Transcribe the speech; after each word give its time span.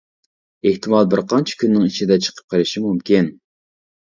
ئېھتىمال 0.69 1.05
بىر 1.11 1.21
قانچە 1.33 1.59
كۈننىڭ 1.59 1.85
ئىچىدە 1.91 2.19
چىقىپ 2.29 2.49
قېلىشى 2.55 2.85
مۇمكىن. 2.89 3.31